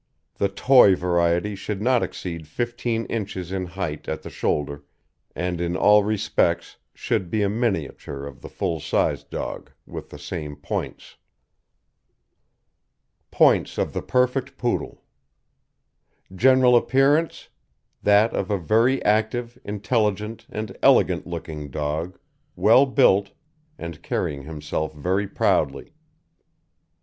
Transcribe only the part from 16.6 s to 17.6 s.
APPEARANCE